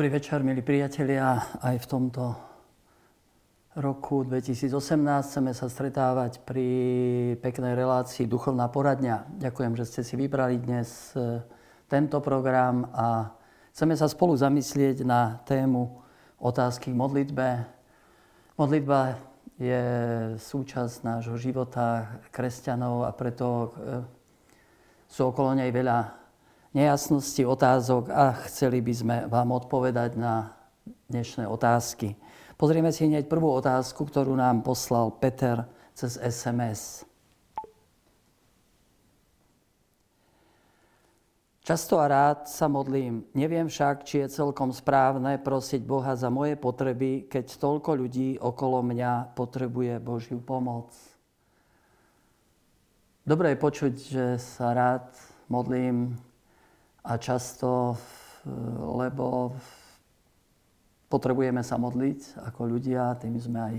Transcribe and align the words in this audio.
Dobrý 0.00 0.16
večer, 0.16 0.40
milí 0.40 0.64
priatelia. 0.64 1.44
Aj 1.60 1.76
v 1.76 1.84
tomto 1.84 2.32
roku 3.76 4.24
2018 4.24 4.72
chceme 5.28 5.52
sa 5.52 5.68
stretávať 5.68 6.40
pri 6.40 6.68
peknej 7.44 7.76
relácii 7.76 8.24
Duchovná 8.24 8.72
poradňa. 8.72 9.28
Ďakujem, 9.36 9.76
že 9.76 9.84
ste 9.84 10.00
si 10.00 10.16
vybrali 10.16 10.56
dnes 10.56 11.12
e, 11.12 11.44
tento 11.84 12.16
program 12.24 12.88
a 12.96 13.28
chceme 13.76 13.92
sa 13.92 14.08
spolu 14.08 14.40
zamyslieť 14.40 15.04
na 15.04 15.36
tému 15.44 16.00
otázky 16.40 16.88
k 16.88 16.96
modlitbe. 16.96 17.48
Modlitba 18.56 19.20
je 19.60 19.84
súčasť 20.40 21.04
nášho 21.04 21.36
života 21.36 22.08
kresťanov 22.32 23.04
a 23.04 23.12
preto 23.12 23.44
e, 23.52 23.68
sú 25.12 25.28
okolo 25.28 25.60
nej 25.60 25.68
veľa 25.68 26.19
nejasností, 26.70 27.42
otázok 27.42 28.14
a 28.14 28.38
chceli 28.46 28.78
by 28.78 28.92
sme 28.94 29.16
vám 29.26 29.50
odpovedať 29.50 30.14
na 30.14 30.54
dnešné 31.10 31.46
otázky. 31.50 32.14
Pozrieme 32.54 32.94
si 32.94 33.10
hneď 33.10 33.26
prvú 33.26 33.50
otázku, 33.50 34.06
ktorú 34.06 34.38
nám 34.38 34.62
poslal 34.62 35.10
Peter 35.18 35.66
cez 35.98 36.14
SMS. 36.20 37.02
Často 41.60 42.02
a 42.02 42.10
rád 42.10 42.50
sa 42.50 42.66
modlím, 42.66 43.26
neviem 43.36 43.70
však, 43.70 44.02
či 44.02 44.24
je 44.24 44.34
celkom 44.42 44.74
správne 44.74 45.38
prosiť 45.38 45.82
Boha 45.86 46.18
za 46.18 46.26
moje 46.26 46.58
potreby, 46.58 47.30
keď 47.30 47.46
toľko 47.58 47.94
ľudí 47.94 48.38
okolo 48.42 48.82
mňa 48.82 49.38
potrebuje 49.38 50.02
Božiu 50.02 50.42
pomoc. 50.42 50.90
Dobre 53.22 53.54
je 53.54 53.62
počuť, 53.62 53.94
že 53.94 54.24
sa 54.40 54.74
rád 54.74 55.14
modlím 55.46 56.18
a 57.04 57.16
často, 57.16 57.96
lebo 59.00 59.56
potrebujeme 61.08 61.64
sa 61.64 61.80
modliť 61.80 62.38
ako 62.48 62.60
ľudia, 62.70 63.18
tým 63.18 63.36
sme 63.40 63.60
aj 63.60 63.76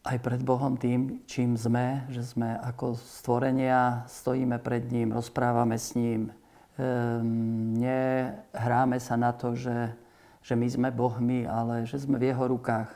aj 0.00 0.16
pred 0.24 0.40
Bohom 0.40 0.80
tým, 0.80 1.20
čím 1.28 1.60
sme, 1.60 2.08
že 2.08 2.24
sme 2.24 2.56
ako 2.64 2.96
stvorenia, 2.96 4.08
stojíme 4.08 4.56
pred 4.56 4.88
ním, 4.88 5.12
rozprávame 5.12 5.76
s 5.76 5.92
ním. 5.92 6.32
Ehm, 6.80 7.76
nehráme 7.76 8.96
sa 8.96 9.20
na 9.20 9.36
to, 9.36 9.52
že, 9.52 9.92
že 10.40 10.56
my 10.56 10.64
sme 10.64 10.88
Bohmi, 10.88 11.44
ale 11.44 11.84
že 11.84 12.00
sme 12.00 12.16
v 12.16 12.32
jeho 12.32 12.48
rukách. 12.48 12.88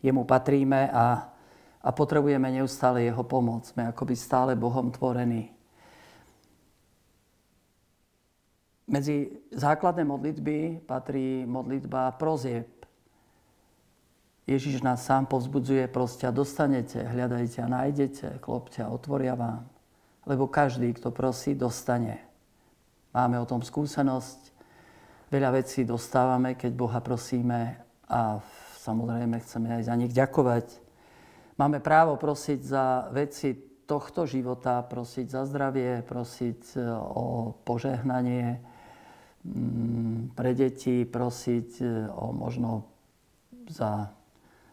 Jemu 0.00 0.24
patríme 0.24 0.88
a, 0.88 1.28
a 1.84 1.88
potrebujeme 1.92 2.48
neustále 2.48 3.04
jeho 3.04 3.20
pomoc. 3.20 3.68
Sme 3.68 3.92
akoby 3.92 4.16
stále 4.16 4.56
Bohom 4.56 4.88
tvorení. 4.88 5.52
Medzi 8.92 9.32
základné 9.56 10.04
modlitby 10.04 10.84
patrí 10.84 11.48
modlitba 11.48 12.12
prozieb 12.20 12.82
Ježiš 14.42 14.82
nás 14.82 15.06
sám 15.06 15.30
povzbudzuje, 15.30 15.86
proste 15.86 16.26
dostanete, 16.34 16.98
hľadajte 16.98 17.62
a 17.62 17.70
nájdete, 17.70 18.26
klopte 18.42 18.82
a 18.82 18.90
otvoria 18.90 19.38
vám. 19.38 19.70
Lebo 20.26 20.50
každý, 20.50 20.90
kto 20.98 21.14
prosí, 21.14 21.54
dostane. 21.54 22.18
Máme 23.14 23.38
o 23.38 23.46
tom 23.46 23.62
skúsenosť. 23.62 24.50
Veľa 25.30 25.62
vecí 25.62 25.86
dostávame, 25.86 26.58
keď 26.58 26.72
Boha 26.74 26.98
prosíme 26.98 27.78
a 28.10 28.42
samozrejme 28.82 29.38
chceme 29.40 29.78
aj 29.78 29.82
za 29.86 29.94
nich 29.94 30.10
ďakovať. 30.10 30.66
Máme 31.54 31.78
právo 31.78 32.18
prosiť 32.18 32.60
za 32.66 33.08
veci 33.14 33.54
tohto 33.86 34.26
života, 34.26 34.82
prosiť 34.82 35.26
za 35.30 35.42
zdravie, 35.46 36.02
prosiť 36.02 36.60
e, 36.74 36.78
o 36.92 37.54
požehnanie 37.62 38.71
pre 40.32 40.50
deti, 40.54 41.02
prosiť 41.02 41.68
e, 41.82 41.86
o 42.14 42.30
možno 42.30 42.86
za 43.66 44.14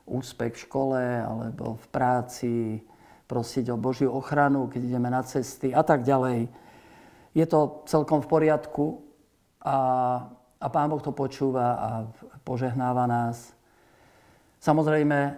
úspech 0.06 0.54
v 0.58 0.64
škole 0.66 1.02
alebo 1.02 1.78
v 1.78 1.86
práci, 1.90 2.56
prosiť 3.26 3.74
o 3.74 3.82
Božiu 3.82 4.14
ochranu, 4.14 4.70
keď 4.70 4.82
ideme 4.86 5.10
na 5.10 5.22
cesty 5.26 5.74
a 5.74 5.82
tak 5.82 6.06
ďalej. 6.06 6.50
Je 7.34 7.46
to 7.46 7.86
celkom 7.86 8.22
v 8.22 8.30
poriadku 8.30 8.86
a, 9.62 9.78
a 10.58 10.68
Pán 10.70 10.90
Boh 10.90 11.02
to 11.02 11.14
počúva 11.14 11.68
a 11.78 11.90
požehnáva 12.42 13.06
nás. 13.06 13.54
Samozrejme, 14.62 15.18
e, 15.18 15.32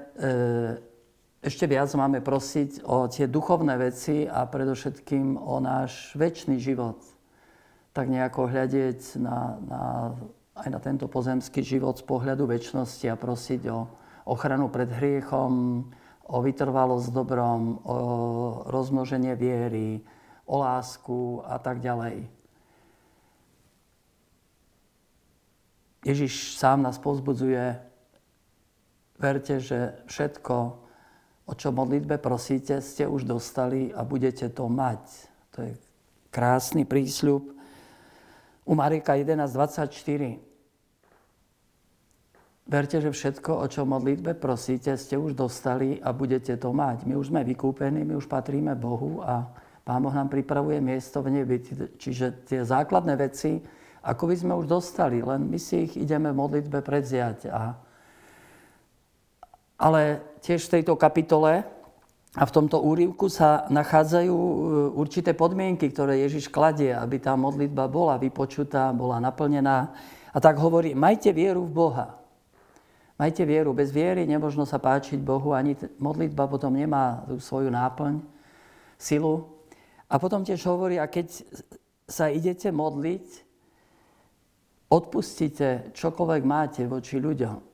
ešte 1.42 1.68
viac 1.68 1.92
máme 1.96 2.19
prosiť 2.19 2.84
o 2.84 3.08
tie 3.08 3.31
duchovné 3.31 3.80
veci 3.80 4.28
a 4.28 4.44
predovšetkým 4.44 5.40
o 5.40 5.59
náš 5.59 6.16
väčší 6.19 6.59
život. 6.59 7.00
Tak 7.91 8.07
nejako 8.07 8.47
hľadieť 8.47 9.19
na, 9.19 9.38
na, 9.68 9.84
aj 10.56 10.68
na 10.72 10.79
tento 10.79 11.12
pozemský 11.12 11.59
život 11.59 12.00
z 12.00 12.07
pohľadu 12.07 12.47
väčšnosti 12.47 13.06
a 13.12 13.19
prosiť 13.19 13.62
o, 13.68 13.88
ochranu 14.31 14.72
pred 14.72 14.88
hriechom, 14.88 15.84
o 16.31 16.38
vytrvalosť 16.40 17.07
dobrom, 17.12 17.84
o 17.84 17.97
rozmnoženie 18.72 19.35
viery, 19.35 20.00
o 20.47 20.63
lásku 20.63 21.44
a 21.44 21.59
tak 21.59 21.84
ďalej. 21.84 22.31
Ježiš 26.01 26.57
sám 26.57 26.81
nás 26.81 26.97
pozbudzuje, 26.97 27.78
verte, 29.22 29.62
že 29.62 30.01
všetko, 30.09 30.56
o 31.46 31.53
čo 31.53 31.69
modlitbe 31.69 32.18
prosíte, 32.18 32.81
ste 32.81 33.06
už 33.06 33.30
dostali 33.30 33.94
a 33.94 34.01
budete 34.01 34.50
to 34.50 34.66
mať. 34.66 35.03
To 35.53 35.57
je 35.62 35.72
krásny 36.34 36.90
prísľub. 36.90 37.61
U 38.66 38.78
Marika 38.78 39.18
11.24 39.18 40.52
Verte, 42.72 43.04
že 43.04 43.12
všetko, 43.12 43.58
o 43.58 43.66
čo 43.68 43.84
modlitbe 43.84 44.38
prosíte, 44.38 44.96
ste 44.96 45.20
už 45.20 45.36
dostali 45.36 46.00
a 46.00 46.16
budete 46.16 46.56
to 46.56 46.72
mať. 46.72 47.04
My 47.04 47.20
už 47.20 47.34
sme 47.34 47.44
vykúpení, 47.44 48.08
my 48.08 48.16
už 48.16 48.32
patríme 48.32 48.78
Bohu 48.80 49.20
a 49.20 49.50
Pán 49.82 50.00
Boh 50.00 50.14
nám 50.14 50.30
pripravuje 50.30 50.78
miesto 50.78 51.26
v 51.26 51.42
nebi. 51.42 51.60
Čiže 51.98 52.46
tie 52.46 52.62
základné 52.62 53.18
veci, 53.18 53.60
ako 54.06 54.24
by 54.30 54.36
sme 54.38 54.54
už 54.56 54.70
dostali, 54.70 55.26
len 55.26 55.50
my 55.50 55.58
si 55.58 55.90
ich 55.90 55.98
ideme 55.98 56.30
v 56.30 56.40
modlitbe 56.40 56.80
predziať. 56.86 57.50
A... 57.50 57.76
Ale 59.82 60.22
tiež 60.46 60.70
v 60.70 60.80
tejto 60.80 60.94
kapitole 60.96 61.66
a 62.31 62.47
v 62.47 62.56
tomto 62.56 62.80
úrivku 62.80 63.28
sa 63.28 63.68
nachádzajú 63.68 64.31
e, 64.31 64.53
určité 64.96 65.36
podmienky, 65.36 65.92
ktoré 65.92 66.24
Ježiš 66.24 66.47
kladie, 66.47 66.96
aby 66.96 67.19
tá 67.19 67.36
modlitba 67.36 67.92
bola 67.92 68.16
vypočutá, 68.16 68.96
bola 68.96 69.19
naplnená. 69.19 69.92
A 70.31 70.38
tak 70.40 70.56
hovorí, 70.56 70.96
majte 70.96 71.36
vieru 71.36 71.68
v 71.68 71.75
Boha. 71.75 72.08
Majte 73.19 73.44
vieru. 73.44 73.75
Bez 73.75 73.92
viery 73.92 74.24
nemožno 74.24 74.64
sa 74.64 74.80
páčiť 74.80 75.19
Bohu, 75.19 75.52
ani 75.52 75.75
modlitba 76.00 76.47
potom 76.47 76.72
nemá 76.72 77.28
svoju 77.36 77.68
náplň, 77.68 78.24
silu. 78.96 79.52
A 80.08 80.16
potom 80.16 80.48
tiež 80.48 80.63
hovorí, 80.72 81.03
a 81.03 81.12
keď 81.12 81.44
sa 82.08 82.31
idete 82.31 82.72
modliť, 82.72 83.28
odpustite 84.88 85.92
čokoľvek 85.92 86.44
máte 86.48 86.88
voči 86.88 87.19
ľuďom. 87.19 87.71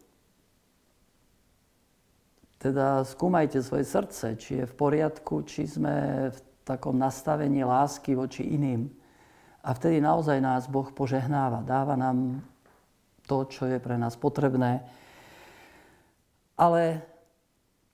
Teda 2.57 3.06
skúmajte 3.06 3.62
svoje 3.62 3.85
srdce, 3.85 4.34
či 4.38 4.62
je 4.62 4.66
v 4.66 4.73
poriadku, 4.73 5.45
či 5.45 5.69
sme 5.69 6.28
v 6.34 6.40
takom 6.66 6.97
nastavení 6.97 7.62
lásky 7.62 8.18
voči 8.18 8.44
iným. 8.44 8.90
A 9.62 9.73
vtedy 9.78 10.01
naozaj 10.01 10.41
nás 10.41 10.66
Boh 10.66 10.90
požehnáva, 10.90 11.62
dáva 11.62 11.94
nám 11.94 12.42
to, 13.30 13.45
čo 13.45 13.69
je 13.69 13.77
pre 13.77 14.00
nás 14.00 14.18
potrebné 14.18 14.81
ale 16.57 17.06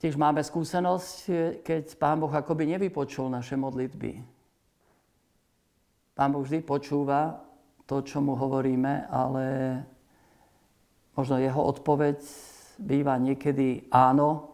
tiež 0.00 0.16
máme 0.16 0.40
skúsenosť, 0.40 1.16
keď 1.60 1.84
Pán 2.00 2.18
Boh 2.18 2.32
akoby 2.32 2.64
nevypočul 2.74 3.28
naše 3.28 3.60
modlitby. 3.60 4.24
Pán 6.16 6.32
Boh 6.32 6.40
vždy 6.40 6.64
počúva 6.64 7.44
to, 7.84 8.00
čo 8.00 8.24
mu 8.24 8.32
hovoríme, 8.32 9.12
ale 9.12 9.44
možno 11.12 11.36
jeho 11.36 11.60
odpoveď 11.60 12.16
býva 12.80 13.20
niekedy 13.20 13.92
áno 13.92 14.53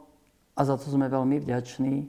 a 0.60 0.68
za 0.68 0.76
to 0.76 0.92
sme 0.92 1.08
veľmi 1.08 1.40
vďační. 1.40 2.04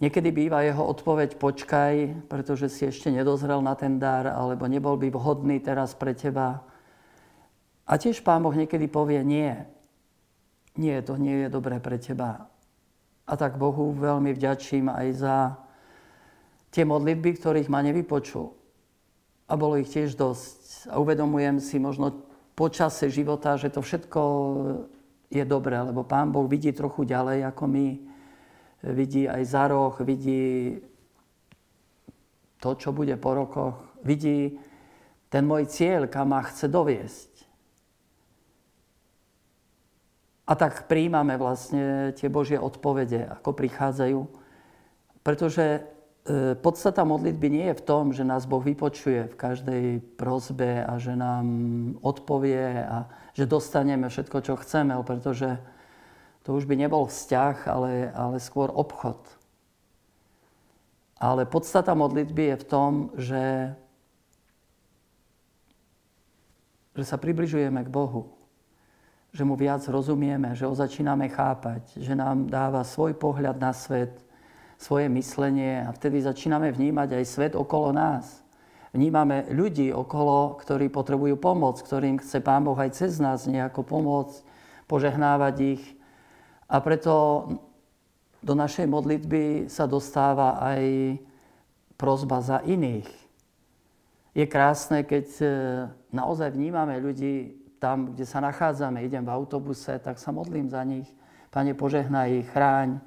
Niekedy 0.00 0.32
býva 0.32 0.64
jeho 0.64 0.80
odpoveď 0.80 1.36
počkaj, 1.36 2.24
pretože 2.32 2.72
si 2.72 2.88
ešte 2.88 3.12
nedozrel 3.12 3.60
na 3.60 3.76
ten 3.76 4.00
dar, 4.00 4.24
alebo 4.24 4.64
nebol 4.64 4.96
by 4.96 5.12
vhodný 5.12 5.60
teraz 5.60 5.92
pre 5.92 6.16
teba. 6.16 6.64
A 7.84 8.00
tiež 8.00 8.24
Pán 8.24 8.40
Boh 8.40 8.56
niekedy 8.56 8.88
povie 8.88 9.20
nie 9.20 9.52
nie, 10.74 10.98
to 11.06 11.14
nie 11.14 11.46
je 11.46 11.48
dobré 11.54 11.78
pre 11.78 12.02
teba. 12.02 12.50
A 13.24 13.32
tak 13.38 13.56
Bohu 13.56 13.94
veľmi 13.94 14.34
vďačím 14.34 14.90
aj 14.90 15.06
za 15.14 15.36
tie 16.74 16.82
modlitby, 16.82 17.38
ktorých 17.38 17.70
ma 17.70 17.80
nevypočul. 17.80 18.50
A 19.46 19.54
bolo 19.54 19.78
ich 19.78 19.88
tiež 19.88 20.18
dosť. 20.18 20.90
A 20.90 20.98
uvedomujem 20.98 21.62
si 21.62 21.78
možno 21.78 22.26
počase 22.58 23.06
života, 23.06 23.54
že 23.54 23.70
to 23.70 23.80
všetko 23.86 24.20
je 25.34 25.44
dobré, 25.44 25.74
lebo 25.82 26.06
Pán 26.06 26.30
Boh 26.30 26.46
vidí 26.46 26.70
trochu 26.70 27.02
ďalej 27.02 27.50
ako 27.50 27.64
my. 27.66 27.88
Vidí 28.84 29.26
aj 29.26 29.42
za 29.42 29.64
roh, 29.66 29.94
vidí 30.04 30.78
to, 32.60 32.76
čo 32.78 32.92
bude 32.92 33.16
po 33.18 33.34
rokoch. 33.34 33.76
Vidí 34.04 34.60
ten 35.32 35.44
môj 35.44 35.66
cieľ, 35.66 36.06
kam 36.06 36.30
ma 36.30 36.44
chce 36.46 36.70
doviesť. 36.70 37.32
A 40.44 40.52
tak 40.54 40.84
príjmame 40.86 41.40
vlastne 41.40 42.12
tie 42.12 42.28
Božie 42.28 42.60
odpovede, 42.60 43.24
ako 43.40 43.56
prichádzajú. 43.56 44.20
Pretože 45.24 45.88
podstata 46.64 47.04
modlitby 47.04 47.48
nie 47.52 47.66
je 47.68 47.78
v 47.78 47.86
tom, 47.86 48.04
že 48.16 48.24
nás 48.24 48.48
Boh 48.48 48.64
vypočuje 48.64 49.28
v 49.28 49.36
každej 49.36 49.84
prozbe 50.16 50.80
a 50.80 50.96
že 50.96 51.12
nám 51.12 51.46
odpovie 52.00 52.80
a 52.80 53.04
že 53.36 53.44
dostaneme 53.44 54.08
všetko, 54.08 54.38
čo 54.40 54.54
chceme, 54.56 54.96
pretože 55.04 55.60
to 56.48 56.56
už 56.56 56.64
by 56.64 56.80
nebol 56.80 57.04
vzťah, 57.04 57.56
ale, 57.68 58.08
ale 58.16 58.36
skôr 58.40 58.72
obchod. 58.72 59.20
Ale 61.20 61.44
podstata 61.44 61.92
modlitby 61.92 62.52
je 62.52 62.56
v 62.56 62.68
tom, 62.68 62.92
že, 63.20 63.44
že 66.96 67.04
sa 67.04 67.20
približujeme 67.20 67.84
k 67.84 67.92
Bohu 67.92 68.34
že 69.34 69.42
mu 69.42 69.58
viac 69.58 69.82
rozumieme, 69.90 70.54
že 70.54 70.62
ho 70.62 70.70
začíname 70.78 71.26
chápať, 71.26 71.98
že 71.98 72.14
nám 72.14 72.46
dáva 72.46 72.86
svoj 72.86 73.18
pohľad 73.18 73.58
na 73.58 73.74
svet, 73.74 74.14
svoje 74.78 75.08
myslenie 75.08 75.84
a 75.86 75.90
vtedy 75.94 76.22
začíname 76.22 76.70
vnímať 76.70 77.20
aj 77.20 77.24
svet 77.24 77.52
okolo 77.54 77.94
nás. 77.94 78.44
Vnímame 78.94 79.50
ľudí 79.50 79.90
okolo, 79.90 80.54
ktorí 80.62 80.86
potrebujú 80.86 81.34
pomoc, 81.34 81.82
ktorým 81.82 82.22
chce 82.22 82.38
Pán 82.38 82.62
Boh 82.62 82.78
aj 82.78 82.94
cez 82.94 83.18
nás 83.18 83.42
nejako 83.50 83.82
pomôcť, 83.82 84.46
požehnávať 84.86 85.56
ich. 85.78 85.82
A 86.70 86.78
preto 86.78 87.14
do 88.38 88.54
našej 88.54 88.86
modlitby 88.86 89.66
sa 89.66 89.90
dostáva 89.90 90.62
aj 90.62 91.18
prozba 91.98 92.38
za 92.38 92.62
iných. 92.62 93.08
Je 94.34 94.46
krásne, 94.46 95.02
keď 95.02 95.26
e, 95.40 95.46
naozaj 96.10 96.54
vnímame 96.54 96.98
ľudí 96.98 97.64
tam, 97.78 98.14
kde 98.14 98.26
sa 98.26 98.42
nachádzame, 98.42 99.02
idem 99.06 99.22
v 99.22 99.34
autobuse, 99.34 99.98
tak 100.02 100.18
sa 100.18 100.34
modlím 100.34 100.70
za 100.70 100.82
nich. 100.82 101.06
Pane, 101.54 101.74
požehnaj 101.74 102.42
ich, 102.42 102.48
chráň. 102.50 102.98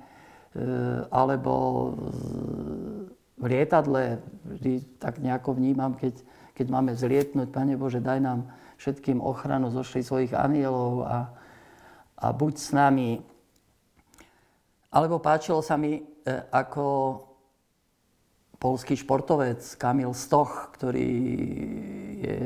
E, 0.57 1.05
alebo 1.13 1.53
v 3.37 3.43
lietadle 3.45 4.17
vždy 4.41 4.97
tak 4.97 5.21
nejako 5.21 5.53
vnímam, 5.53 5.93
keď, 5.93 6.17
keď 6.57 6.67
máme 6.73 6.97
zlietnúť, 6.97 7.53
Pane 7.53 7.77
Bože, 7.77 8.01
daj 8.01 8.17
nám 8.17 8.49
všetkým 8.81 9.21
ochranu, 9.21 9.69
zošli 9.69 10.01
svojich 10.01 10.33
anielov 10.33 11.05
a, 11.05 11.29
a 12.17 12.27
buď 12.33 12.53
s 12.57 12.69
nami. 12.73 13.21
Alebo 14.89 15.21
páčilo 15.21 15.61
sa 15.61 15.77
mi, 15.77 16.01
e, 16.01 16.33
ako 16.49 16.85
polský 18.57 18.97
športovec 18.97 19.61
Kamil 19.77 20.17
Stoch, 20.17 20.73
ktorý 20.73 21.13
je 22.17 22.41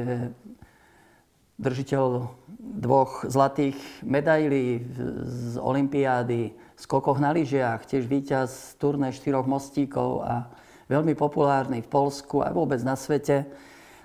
držiteľ 1.55 2.27
dvoch 2.59 3.23
zlatých 3.23 3.79
medailí 4.03 4.83
z 5.23 5.55
Olympiády, 5.55 6.59
skokoch 6.81 7.21
na 7.21 7.29
lyžiach, 7.29 7.85
tiež 7.85 8.09
víťaz 8.09 8.81
turné 8.81 9.13
štyroch 9.13 9.45
mostíkov 9.45 10.25
a 10.25 10.49
veľmi 10.89 11.13
populárny 11.13 11.85
v 11.85 11.91
Polsku 11.93 12.41
a 12.41 12.49
vôbec 12.49 12.81
na 12.81 12.97
svete 12.97 13.45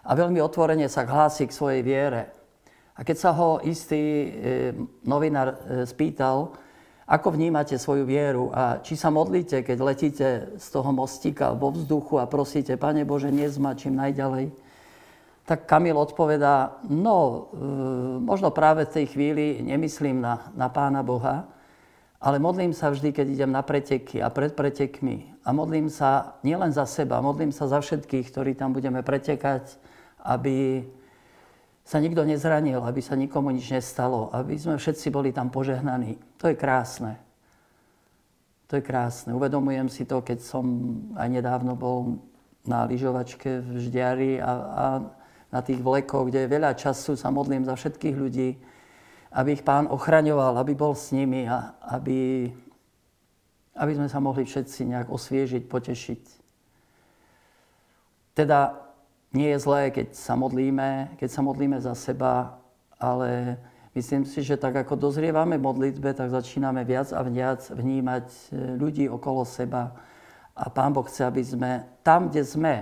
a 0.05 0.13
veľmi 0.13 0.39
otvorene 0.45 0.85
sa 0.87 1.09
hlási 1.09 1.49
k 1.49 1.57
svojej 1.57 1.81
viere. 1.81 2.31
A 2.97 3.01
keď 3.01 3.17
sa 3.17 3.31
ho 3.33 3.61
istý 3.65 4.01
e, 4.01 4.29
novinár 5.09 5.57
e, 5.57 5.57
spýtal, 5.89 6.53
ako 7.07 7.39
vnímate 7.39 7.79
svoju 7.79 8.05
vieru 8.05 8.51
a 8.51 8.83
či 8.83 8.99
sa 8.99 9.15
modlíte, 9.15 9.63
keď 9.63 9.79
letíte 9.79 10.29
z 10.59 10.67
toho 10.75 10.91
mostíka 10.91 11.55
vo 11.55 11.71
vzduchu 11.71 12.19
a 12.19 12.27
prosíte, 12.27 12.75
Pane 12.77 13.07
Bože, 13.07 13.31
nezma 13.31 13.79
čím 13.79 13.97
najďalej, 13.97 14.51
tak 15.47 15.71
Kamil 15.71 15.95
odpovedá, 15.95 16.83
no 16.93 17.17
e, 17.17 17.37
možno 18.21 18.53
práve 18.53 18.85
v 18.85 18.95
tej 19.01 19.07
chvíli 19.17 19.65
nemyslím 19.65 20.21
na, 20.21 20.51
na 20.53 20.69
Pána 20.69 21.01
Boha, 21.01 21.56
ale 22.21 22.41
modlím 22.41 22.73
sa 22.73 22.89
vždy, 22.89 23.13
keď 23.13 23.27
idem 23.29 23.53
na 23.53 23.61
preteky 23.61 24.25
a 24.25 24.33
pred 24.33 24.57
pretekmi. 24.57 25.37
A 25.45 25.53
modlím 25.53 25.93
sa 25.93 26.41
nielen 26.41 26.73
za 26.73 26.89
seba, 26.89 27.21
modlím 27.21 27.53
sa 27.53 27.69
za 27.69 27.79
všetkých, 27.79 28.33
ktorí 28.33 28.53
tam 28.57 28.73
budeme 28.73 29.05
pretekať, 29.05 29.77
aby 30.25 30.83
sa 31.87 32.03
nikto 32.03 32.27
nezranil, 32.27 32.83
aby 32.83 32.99
sa 32.99 33.15
nikomu 33.15 33.55
nič 33.55 33.71
nestalo, 33.71 34.33
aby 34.35 34.59
sme 34.59 34.75
všetci 34.75 35.07
boli 35.15 35.31
tam 35.31 35.55
požehnaní. 35.55 36.19
To 36.43 36.51
je 36.51 36.59
krásne. 36.59 37.15
To 38.67 38.81
je 38.81 38.83
krásne. 38.83 39.31
Uvedomujem 39.31 39.87
si 39.87 40.03
to, 40.03 40.19
keď 40.19 40.43
som 40.43 40.67
aj 41.15 41.31
nedávno 41.31 41.79
bol 41.79 42.19
na 42.67 42.83
lyžovačke 42.83 43.63
v 43.63 43.79
Ždiari 43.79 44.43
a, 44.43 44.51
a 44.51 44.85
na 45.55 45.61
tých 45.63 45.79
vlekoch, 45.79 46.27
kde 46.27 46.43
je 46.43 46.55
veľa 46.59 46.75
času, 46.75 47.15
sa 47.15 47.31
modlím 47.31 47.63
za 47.63 47.79
všetkých 47.79 48.17
ľudí, 48.19 48.59
aby 49.33 49.59
ich 49.59 49.67
pán 49.67 49.91
ochraňoval, 49.91 50.59
aby 50.59 50.73
bol 50.75 50.95
s 50.95 51.11
nimi 51.11 51.47
a 51.47 51.75
aby, 51.93 52.51
aby 53.77 53.93
sme 53.95 54.09
sa 54.09 54.23
mohli 54.23 54.47
všetci 54.47 54.93
nejak 54.93 55.09
osviežiť, 55.11 55.63
potešiť. 55.67 56.23
Teda 58.37 58.77
nie 59.33 59.53
je 59.53 59.59
zlé, 59.59 59.93
keď 59.93 60.17
sa 60.17 60.37
modlíme, 60.37 61.17
keď 61.21 61.29
sa 61.29 61.41
modlíme 61.45 61.81
za 61.81 61.97
seba, 61.97 62.61
ale 62.97 63.61
myslím 63.93 64.25
si, 64.25 64.41
že 64.41 64.57
tak 64.57 64.77
ako 64.77 64.97
dozrievame 64.97 65.61
modlitbe, 65.61 66.17
tak 66.17 66.33
začíname 66.33 66.85
viac 66.85 67.13
a 67.13 67.21
viac 67.25 67.65
vnímať 67.69 68.27
e, 68.29 68.41
ľudí 68.81 69.05
okolo 69.09 69.45
seba. 69.45 69.93
A 70.57 70.73
Pán 70.73 70.97
Boh 70.97 71.05
chce, 71.05 71.29
aby 71.29 71.45
sme 71.45 71.85
tam, 72.01 72.33
kde 72.33 72.45
sme, 72.45 72.75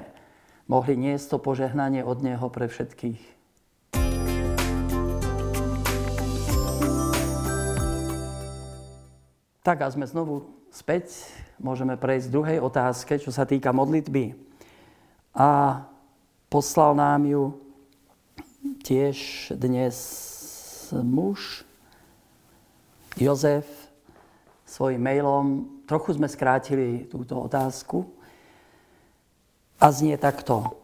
mohli 0.70 0.94
niesť 0.96 1.36
to 1.36 1.38
požehnanie 1.42 2.06
od 2.06 2.22
Neho 2.22 2.46
pre 2.48 2.70
všetkých. 2.70 3.33
Tak 9.64 9.80
a 9.80 9.88
sme 9.88 10.04
znovu 10.04 10.44
späť. 10.68 11.08
Môžeme 11.56 11.96
prejsť 11.96 12.28
k 12.28 12.34
druhej 12.36 12.58
otázke, 12.60 13.16
čo 13.16 13.32
sa 13.32 13.48
týka 13.48 13.72
modlitby. 13.72 14.36
A 15.32 15.80
poslal 16.52 16.92
nám 16.92 17.24
ju 17.24 17.56
tiež 18.84 19.16
dnes 19.56 19.96
muž 20.92 21.64
Jozef 23.16 23.64
svojim 24.68 25.00
mailom. 25.00 25.64
Trochu 25.88 26.12
sme 26.20 26.28
skrátili 26.28 27.08
túto 27.08 27.40
otázku, 27.40 28.04
a 29.80 29.88
znie 29.88 30.20
takto. 30.20 30.76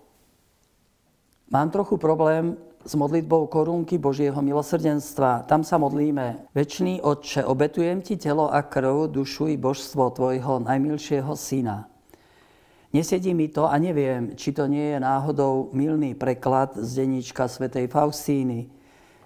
Mám 1.53 1.69
trochu 1.69 2.01
problém 2.01 2.57
s 2.85 2.97
modlitbou 2.97 3.47
korunky 3.47 4.01
Božieho 4.01 4.41
milosrdenstva. 4.41 5.45
Tam 5.45 5.61
sa 5.61 5.77
modlíme. 5.77 6.49
Večný 6.57 7.05
Otče, 7.05 7.45
obetujem 7.45 8.01
Ti 8.01 8.17
telo 8.17 8.49
a 8.49 8.65
krv, 8.65 9.13
dušu 9.13 9.53
i 9.53 9.57
božstvo 9.61 10.09
Tvojho 10.17 10.65
najmilšieho 10.65 11.37
Syna. 11.37 11.85
Nesedí 12.91 13.37
mi 13.37 13.53
to 13.53 13.69
a 13.69 13.77
neviem, 13.79 14.35
či 14.35 14.51
to 14.57 14.67
nie 14.67 14.97
je 14.97 14.99
náhodou 14.99 15.71
milný 15.77 16.17
preklad 16.17 16.75
z 16.75 17.05
denníčka 17.05 17.47
svätej 17.47 17.87
Faustíny. 17.87 18.67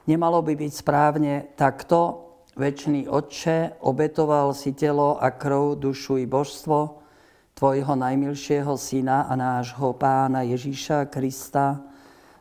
Nemalo 0.04 0.42
by 0.42 0.52
byť 0.58 0.72
správne 0.74 1.34
takto, 1.54 2.20
Večný 2.54 3.10
Otče, 3.10 3.82
obetoval 3.82 4.54
si 4.54 4.78
telo 4.78 5.18
a 5.18 5.30
krv, 5.30 5.78
dušu 5.78 6.22
i 6.22 6.26
božstvo, 6.26 7.02
Tvojho 7.54 7.94
najmilšieho 7.94 8.74
Syna 8.74 9.30
a 9.30 9.34
nášho 9.38 9.94
Pána 9.94 10.42
Ježíša 10.42 11.06
Krista 11.06 11.93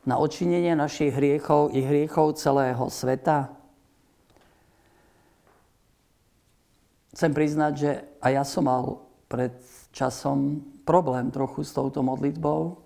na 0.03 0.19
očinenie 0.19 0.75
našich 0.75 1.15
hriechov 1.15 1.71
i 1.71 1.83
hriechov 1.83 2.35
celého 2.35 2.87
sveta? 2.91 3.51
Chcem 7.13 7.31
priznať, 7.31 7.73
že 7.77 7.91
aj 8.25 8.31
ja 8.33 8.43
som 8.43 8.65
mal 8.65 8.85
pred 9.29 9.53
časom 9.93 10.65
problém 10.83 11.29
trochu 11.29 11.61
s 11.61 11.71
touto 11.71 12.01
modlitbou. 12.01 12.83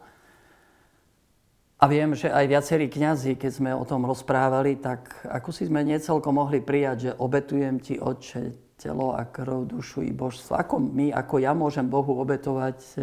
A 1.77 1.85
viem, 1.85 2.17
že 2.17 2.33
aj 2.33 2.45
viacerí 2.49 2.89
kňazi, 2.89 3.37
keď 3.37 3.51
sme 3.53 3.71
o 3.71 3.85
tom 3.85 4.01
rozprávali, 4.03 4.81
tak 4.81 5.13
ako 5.29 5.53
si 5.53 5.69
sme 5.69 5.85
necelko 5.85 6.33
mohli 6.33 6.57
prijať, 6.57 6.97
že 6.97 7.11
obetujem 7.21 7.77
ti, 7.77 8.01
Otče, 8.01 8.73
telo 8.81 9.13
a 9.13 9.25
krv, 9.29 9.69
dušu 9.69 10.01
i 10.05 10.13
božstvo. 10.13 10.57
Ako 10.57 10.81
my, 10.81 11.13
ako 11.13 11.35
ja 11.37 11.53
môžem 11.53 11.85
Bohu 11.85 12.17
obetovať 12.17 12.77
e, 12.81 12.99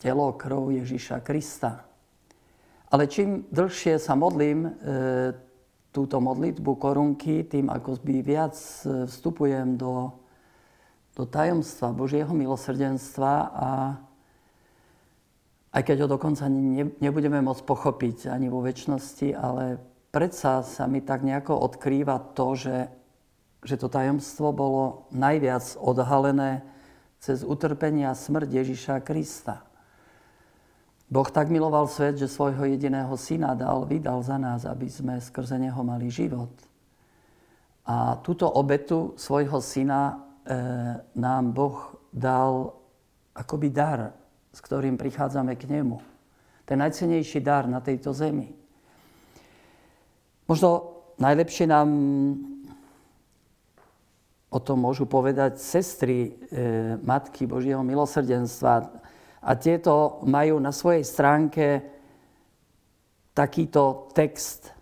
telo, 0.00 0.32
krv 0.32 0.72
Ježíša 0.80 1.20
Krista. 1.20 1.84
Ale 2.88 3.06
čím 3.06 3.44
dlhšie 3.52 4.00
sa 4.00 4.16
modlím 4.16 4.66
e, 4.66 4.70
túto 5.92 6.18
modlitbu 6.18 6.72
korunky, 6.80 7.44
tým 7.44 7.68
ako 7.68 8.00
by 8.00 8.16
viac 8.24 8.56
e, 8.56 9.06
vstupujem 9.06 9.76
do, 9.76 10.10
do 11.14 11.28
tajomstva 11.28 11.92
Božieho 11.92 12.32
milosrdenstva 12.32 13.32
a 13.52 13.68
aj 15.70 15.82
keď 15.86 16.02
ho 16.02 16.18
dokonca 16.18 16.50
nebudeme 16.98 17.38
môcť 17.38 17.62
pochopiť 17.62 18.26
ani 18.26 18.50
vo 18.50 18.58
väčšnosti, 18.58 19.28
ale 19.38 19.78
predsa 20.10 20.66
sa 20.66 20.90
mi 20.90 20.98
tak 20.98 21.22
nejako 21.22 21.54
odkrýva 21.54 22.34
to, 22.34 22.58
že 22.58 22.76
že 23.64 23.76
to 23.76 23.92
tajomstvo 23.92 24.56
bolo 24.56 25.04
najviac 25.12 25.76
odhalené 25.76 26.64
cez 27.20 27.44
utrpenie 27.44 28.08
a 28.08 28.16
smrť 28.16 28.48
Ježiša 28.48 28.94
Krista. 29.04 29.60
Boh 31.10 31.26
tak 31.26 31.50
miloval 31.50 31.90
svet, 31.90 32.22
že 32.22 32.30
svojho 32.30 32.70
jediného 32.70 33.10
syna 33.18 33.58
dal, 33.58 33.82
vydal 33.82 34.22
za 34.22 34.38
nás, 34.38 34.62
aby 34.62 34.86
sme 34.86 35.18
skrze 35.18 35.58
neho 35.58 35.82
mali 35.82 36.06
život. 36.06 36.54
A 37.82 38.14
túto 38.22 38.46
obetu 38.46 39.18
svojho 39.18 39.58
syna 39.58 40.14
e, 40.14 40.14
nám 41.18 41.50
Boh 41.50 41.98
dal 42.14 42.78
akoby 43.34 43.74
dar, 43.74 44.14
s 44.54 44.62
ktorým 44.62 44.94
prichádzame 44.94 45.58
k 45.58 45.66
nemu. 45.66 45.98
Ten 46.62 46.78
najcenejší 46.78 47.42
dar 47.42 47.66
na 47.66 47.82
tejto 47.82 48.14
zemi. 48.14 48.54
Možno 50.46 51.02
najlepšie 51.18 51.66
nám 51.66 51.90
o 54.46 54.58
tom 54.62 54.78
môžu 54.78 55.10
povedať 55.10 55.58
sestry 55.58 56.18
e, 56.22 56.30
Matky 57.02 57.50
Božieho 57.50 57.82
milosrdenstva, 57.82 58.86
a 59.40 59.56
tieto 59.56 60.20
majú 60.28 60.60
na 60.60 60.72
svojej 60.72 61.04
stránke 61.04 61.80
takýto 63.32 64.12
text. 64.12 64.72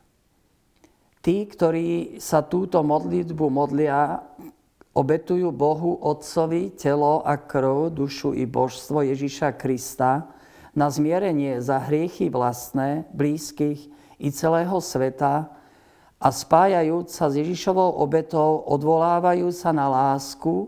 Tí, 1.23 1.47
ktorí 1.47 2.19
sa 2.19 2.43
túto 2.43 2.83
modlitbu 2.83 3.47
modlia, 3.51 4.23
obetujú 4.99 5.55
Bohu 5.55 6.03
Otcovi 6.03 6.75
telo 6.75 7.23
a 7.23 7.39
krv, 7.39 7.95
dušu 7.95 8.35
i 8.35 8.47
božstvo 8.51 9.07
Ježiša 9.07 9.55
Krista 9.55 10.27
na 10.75 10.91
zmierenie 10.91 11.63
za 11.63 11.79
hriechy 11.79 12.31
vlastné, 12.31 13.07
blízkych 13.15 13.91
i 14.19 14.29
celého 14.35 14.79
sveta 14.83 15.55
a 16.19 16.29
spájajúc 16.35 17.15
sa 17.15 17.31
s 17.31 17.39
Ježišovou 17.39 18.03
obetou 18.03 18.67
odvolávajú 18.67 19.55
sa 19.55 19.71
na 19.71 19.87
lásku, 19.87 20.67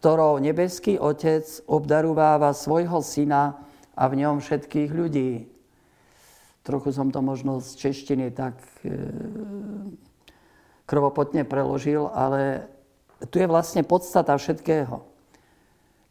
ktorou 0.00 0.40
nebeský 0.40 0.96
Otec 0.96 1.44
obdarováva 1.68 2.56
svojho 2.56 3.04
syna 3.04 3.60
a 3.92 4.08
v 4.08 4.24
ňom 4.24 4.40
všetkých 4.40 4.90
ľudí. 4.96 5.44
Trochu 6.64 6.88
som 6.96 7.12
to 7.12 7.20
možno 7.20 7.60
z 7.60 7.76
češtiny 7.76 8.32
tak 8.32 8.56
e, 8.80 8.96
krvopotne 10.88 11.44
preložil, 11.44 12.08
ale 12.16 12.64
tu 13.28 13.44
je 13.44 13.44
vlastne 13.44 13.84
podstata 13.84 14.32
všetkého. 14.40 15.04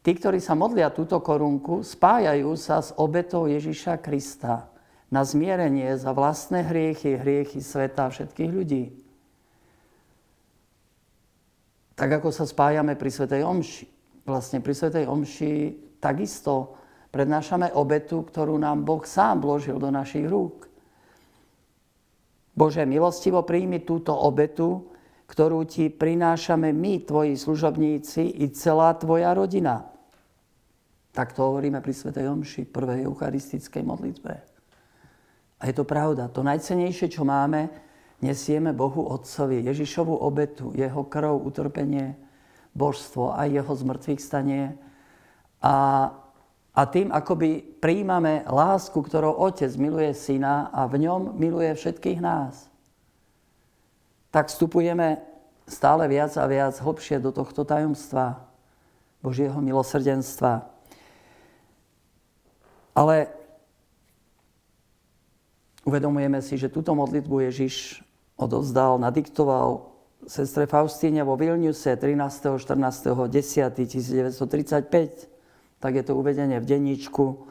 Tí, 0.05 0.11
ktorí 0.13 0.37
sa 0.37 0.53
modlia 0.53 0.93
túto 0.93 1.17
korunku, 1.17 1.81
spájajú 1.81 2.53
sa 2.61 2.85
s 2.85 2.93
obetou 2.93 3.49
Ježiša 3.49 4.05
Krista 4.05 4.69
na 5.09 5.25
zmierenie 5.25 5.97
za 5.97 6.13
vlastné 6.13 6.61
hriechy, 6.69 7.17
hriechy 7.17 7.57
sveta 7.57 8.13
všetkých 8.13 8.51
ľudí 8.53 9.08
tak 11.99 12.23
ako 12.23 12.31
sa 12.31 12.47
spájame 12.47 12.95
pri 12.95 13.11
Svetej 13.11 13.43
Omši. 13.43 13.85
Vlastne 14.23 14.63
pri 14.63 14.71
Svetej 14.71 15.03
Omši 15.03 15.51
takisto 15.99 16.79
prednášame 17.11 17.75
obetu, 17.75 18.23
ktorú 18.23 18.55
nám 18.55 18.87
Boh 18.87 19.03
sám 19.03 19.43
vložil 19.43 19.75
do 19.75 19.91
našich 19.91 20.23
rúk. 20.23 20.71
Bože, 22.55 22.87
milostivo 22.87 23.43
príjmi 23.43 23.83
túto 23.83 24.15
obetu, 24.15 24.95
ktorú 25.27 25.67
ti 25.67 25.91
prinášame 25.91 26.71
my, 26.71 27.03
tvoji 27.03 27.35
služobníci 27.35 28.39
i 28.39 28.47
celá 28.55 28.95
tvoja 28.95 29.35
rodina. 29.35 29.91
Tak 31.11 31.35
to 31.35 31.51
hovoríme 31.51 31.83
pri 31.83 31.91
Svetej 31.91 32.31
Omši, 32.31 32.61
prvej 32.71 33.11
eucharistickej 33.11 33.83
modlitbe. 33.83 34.33
A 35.59 35.63
je 35.67 35.73
to 35.75 35.83
pravda. 35.83 36.31
To 36.31 36.47
najcenejšie, 36.47 37.11
čo 37.11 37.27
máme, 37.27 37.88
nesieme 38.19 38.75
Bohu 38.75 39.07
Otcovi 39.07 39.63
Ježišovu 39.63 40.15
obetu, 40.15 40.71
jeho 40.75 41.03
krv, 41.03 41.39
utrpenie, 41.39 42.15
božstvo 42.75 43.35
a 43.35 43.47
jeho 43.47 43.71
zmrtvých 43.75 44.21
stanie. 44.21 44.75
A, 45.63 46.09
a 46.75 46.81
tým 46.87 47.11
akoby 47.11 47.63
príjmame 47.79 48.47
lásku, 48.47 48.95
ktorou 48.95 49.35
Otec 49.39 49.71
miluje 49.75 50.11
Syna 50.15 50.71
a 50.71 50.87
v 50.87 51.07
ňom 51.07 51.35
miluje 51.35 51.71
všetkých 51.75 52.19
nás. 52.19 52.67
Tak 54.29 54.47
vstupujeme 54.47 55.19
stále 55.65 56.05
viac 56.07 56.33
a 56.37 56.45
viac 56.45 56.75
hlbšie 56.77 57.17
do 57.19 57.33
tohto 57.33 57.65
tajomstva 57.65 58.45
Božieho 59.19 59.57
milosrdenstva. 59.59 60.69
Ale 62.95 63.31
uvedomujeme 65.87 66.39
si, 66.43 66.59
že 66.59 66.71
túto 66.71 66.91
modlitbu 66.91 67.47
Ježiš 67.47 68.03
odovzdal, 68.39 68.97
nadiktoval 69.03 69.91
sestre 70.23 70.65
Faustíne 70.65 71.27
vo 71.27 71.35
Vilniuse 71.35 71.99
13. 71.99 72.55
14. 72.55 73.11
10. 73.27 73.75
1935. 73.75 75.29
Tak 75.79 75.91
je 75.95 76.03
to 76.03 76.15
uvedenie 76.15 76.59
v 76.59 76.65
denníčku 76.65 77.49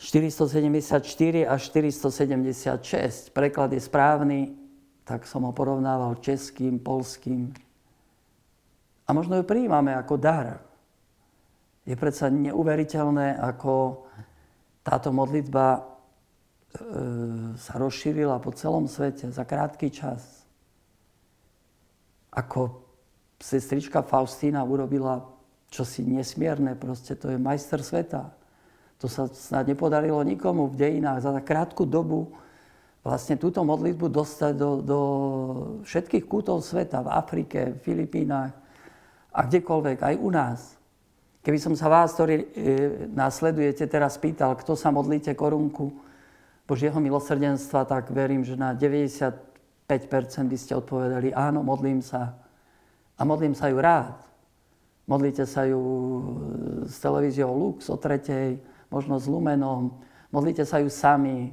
474 0.00 1.44
až 1.44 1.60
476. 1.68 3.36
Preklad 3.36 3.68
je 3.76 3.80
správny, 3.84 4.56
tak 5.04 5.28
som 5.28 5.44
ho 5.44 5.52
porovnával 5.52 6.16
českým, 6.24 6.80
polským. 6.80 7.52
A 9.04 9.12
možno 9.12 9.36
ju 9.36 9.44
prijímame 9.44 9.92
ako 9.92 10.16
dar. 10.16 10.64
Je 11.84 11.92
predsa 12.00 12.32
neuveriteľné, 12.32 13.36
ako 13.44 14.06
táto 14.80 15.12
modlitba 15.12 15.89
sa 17.58 17.74
rozšírila 17.74 18.38
po 18.38 18.54
celom 18.54 18.86
svete 18.86 19.30
za 19.34 19.42
krátky 19.42 19.90
čas. 19.90 20.46
Ako 22.30 22.86
sestrička 23.42 24.06
Faustína 24.06 24.62
urobila 24.62 25.26
čosi 25.70 26.06
nesmierne, 26.06 26.78
proste 26.78 27.18
to 27.18 27.34
je 27.34 27.38
majster 27.42 27.82
sveta. 27.82 28.30
To 29.02 29.10
sa 29.10 29.26
snad 29.26 29.66
nepodarilo 29.66 30.22
nikomu 30.22 30.70
v 30.70 30.78
dejinách 30.78 31.24
za 31.24 31.32
krátku 31.42 31.88
dobu 31.88 32.30
vlastne 33.00 33.40
túto 33.40 33.64
modlitbu 33.64 34.12
dostať 34.12 34.52
do, 34.52 34.70
do 34.84 35.00
všetkých 35.88 36.24
kútov 36.28 36.60
sveta, 36.60 37.00
v 37.00 37.08
Afrike, 37.08 37.60
v 37.72 37.78
Filipínach 37.80 38.52
a 39.32 39.40
kdekoľvek, 39.48 39.98
aj 40.04 40.14
u 40.20 40.28
nás. 40.28 40.60
Keby 41.40 41.56
som 41.56 41.72
sa 41.72 41.88
vás, 41.88 42.12
ktorí 42.12 42.34
e, 42.36 42.46
následujete, 43.16 43.88
teraz 43.88 44.20
pýtal, 44.20 44.52
kto 44.60 44.76
sa 44.76 44.92
modlíte 44.92 45.32
korunku, 45.32 45.88
Božieho 46.70 47.02
milosrdenstva, 47.02 47.82
tak 47.82 48.14
verím, 48.14 48.46
že 48.46 48.54
na 48.54 48.70
95% 48.70 49.34
by 50.46 50.54
ste 50.54 50.78
odpovedali, 50.78 51.34
áno, 51.34 51.66
modlím 51.66 51.98
sa. 51.98 52.38
A 53.18 53.26
modlím 53.26 53.58
sa 53.58 53.66
ju 53.66 53.82
rád. 53.82 54.22
Modlíte 55.10 55.50
sa 55.50 55.66
ju 55.66 55.82
s 56.86 57.02
televíziou 57.02 57.50
Lux 57.50 57.90
o 57.90 57.98
tretej, 57.98 58.62
možno 58.86 59.18
s 59.18 59.26
Lumenom. 59.26 59.98
Modlíte 60.30 60.62
sa 60.62 60.78
ju 60.78 60.86
sami. 60.86 61.50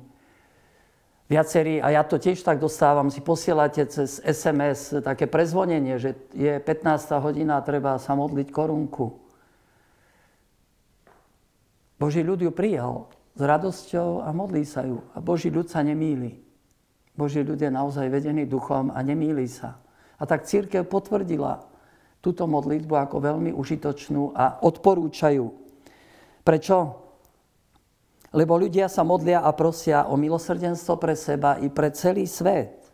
Viacerí, 1.26 1.82
a 1.82 1.98
ja 1.98 2.06
to 2.06 2.22
tiež 2.22 2.46
tak 2.46 2.62
dostávam, 2.62 3.10
si 3.10 3.18
posielate 3.26 3.90
cez 3.90 4.22
SMS 4.22 5.02
také 5.02 5.26
prezvonenie, 5.26 5.98
že 5.98 6.14
je 6.38 6.62
15. 6.62 7.18
hodina 7.26 7.58
treba 7.66 7.98
sa 7.98 8.14
modliť 8.14 8.54
korunku. 8.54 9.18
Boží 11.98 12.22
ľud 12.22 12.38
ju 12.46 12.54
prijal 12.54 13.17
s 13.38 13.42
radosťou 13.42 14.26
a 14.26 14.34
modlí 14.34 14.66
sa 14.66 14.82
ju. 14.82 14.98
A 15.14 15.22
Boží 15.22 15.54
ľud 15.54 15.70
sa 15.70 15.86
nemýli. 15.86 16.42
Boží 17.14 17.46
ľud 17.46 17.62
je 17.62 17.70
naozaj 17.70 18.10
vedený 18.10 18.50
duchom 18.50 18.90
a 18.90 19.00
nemýli 19.06 19.46
sa. 19.46 19.78
A 20.18 20.26
tak 20.26 20.50
církev 20.50 20.90
potvrdila 20.90 21.62
túto 22.18 22.50
modlitbu 22.50 22.94
ako 22.98 23.18
veľmi 23.22 23.54
užitočnú 23.54 24.34
a 24.34 24.58
odporúčajú. 24.66 25.46
Prečo? 26.42 26.78
Lebo 28.34 28.58
ľudia 28.58 28.90
sa 28.90 29.06
modlia 29.06 29.46
a 29.46 29.54
prosia 29.54 30.10
o 30.10 30.18
milosrdenstvo 30.18 30.98
pre 30.98 31.14
seba 31.14 31.62
i 31.62 31.70
pre 31.70 31.94
celý 31.94 32.26
svet. 32.26 32.90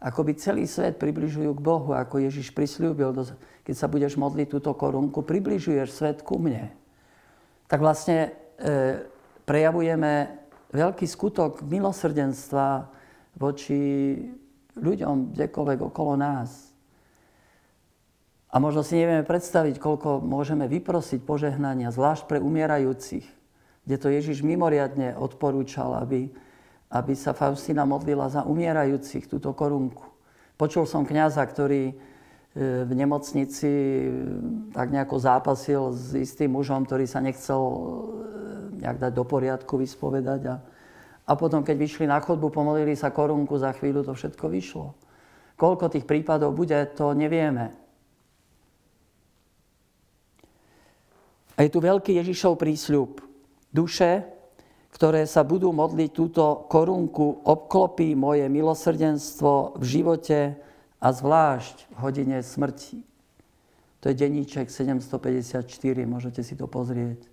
Ako 0.00 0.24
by 0.24 0.32
celý 0.38 0.64
svet 0.64 0.96
približujú 0.96 1.52
k 1.52 1.60
Bohu, 1.60 1.92
ako 1.92 2.24
Ježiš 2.24 2.56
prislúbil, 2.56 3.12
keď 3.66 3.74
sa 3.76 3.84
budeš 3.84 4.16
modliť 4.16 4.48
túto 4.48 4.72
korunku, 4.72 5.20
približuješ 5.20 5.88
svet 5.92 6.18
ku 6.24 6.40
mne. 6.40 6.72
Tak 7.68 7.84
vlastne 7.84 8.32
e, 8.56 9.04
prejavujeme 9.50 10.30
veľký 10.70 11.10
skutok 11.10 11.66
milosrdenstva 11.66 12.86
voči 13.34 14.14
ľuďom 14.78 15.34
kdekoľvek 15.34 15.80
okolo 15.90 16.14
nás. 16.14 16.70
A 18.54 18.62
možno 18.62 18.86
si 18.86 18.94
nevieme 18.94 19.26
predstaviť, 19.26 19.82
koľko 19.82 20.22
môžeme 20.22 20.70
vyprosiť 20.70 21.26
požehnania, 21.26 21.90
zvlášť 21.90 22.30
pre 22.30 22.38
umierajúcich, 22.38 23.26
kde 23.86 23.96
to 23.98 24.06
Ježiš 24.10 24.46
mimoriadne 24.46 25.18
odporúčal, 25.18 25.98
aby, 25.98 26.30
aby 26.94 27.12
sa 27.18 27.34
Faustina 27.34 27.82
modlila 27.82 28.30
za 28.30 28.46
umierajúcich 28.46 29.26
túto 29.26 29.50
korunku. 29.50 30.06
Počul 30.54 30.86
som 30.86 31.02
kňaza, 31.02 31.42
ktorý 31.46 31.90
e, 31.90 31.94
v 32.86 32.92
nemocnici 32.94 33.70
e, 33.70 34.10
tak 34.74 34.94
nejako 34.94 35.16
zápasil 35.18 35.90
s 35.94 36.14
istým 36.14 36.54
mužom, 36.54 36.86
ktorý 36.86 37.06
sa 37.06 37.22
nechcel 37.22 37.58
nejak 38.80 38.98
dať 38.98 39.12
do 39.12 39.24
poriadku, 39.28 39.76
vyspovedať. 39.76 40.40
A, 40.48 40.54
a 41.28 41.32
potom, 41.36 41.60
keď 41.60 41.76
vyšli 41.76 42.08
na 42.08 42.18
chodbu, 42.18 42.48
pomolili 42.48 42.96
sa 42.96 43.12
korunku, 43.12 43.60
za 43.60 43.76
chvíľu 43.76 44.02
to 44.02 44.16
všetko 44.16 44.46
vyšlo. 44.48 44.96
Koľko 45.60 45.92
tých 45.92 46.08
prípadov 46.08 46.56
bude, 46.56 46.76
to 46.96 47.12
nevieme. 47.12 47.76
A 51.60 51.68
je 51.68 51.70
tu 51.70 51.84
veľký 51.84 52.16
Ježišov 52.16 52.56
prísľub. 52.56 53.20
Duše, 53.68 54.24
ktoré 54.90 55.28
sa 55.28 55.44
budú 55.44 55.70
modliť 55.70 56.10
túto 56.10 56.64
korunku, 56.72 57.44
obklopí 57.44 58.16
moje 58.16 58.48
milosrdenstvo 58.48 59.76
v 59.76 59.84
živote 59.84 60.56
a 60.96 61.08
zvlášť 61.12 61.76
v 61.92 61.96
hodine 62.00 62.38
smrti. 62.40 63.04
To 64.00 64.08
je 64.08 64.16
denníček 64.16 64.72
754, 64.72 65.68
môžete 66.08 66.40
si 66.40 66.56
to 66.56 66.64
pozrieť. 66.64 67.28